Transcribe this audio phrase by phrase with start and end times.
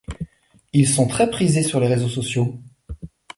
[0.73, 2.59] ils sont très prisés sur les réseaux sociaux.